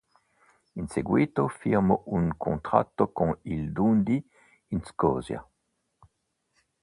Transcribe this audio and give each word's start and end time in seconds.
In 0.79 0.87
seguito 0.87 1.47
firmò 1.47 2.01
un 2.07 2.33
contratto 2.35 3.11
con 3.11 3.37
il 3.43 3.71
Dundee 3.71 4.23
in 4.69 4.83
Scozia. 4.83 5.47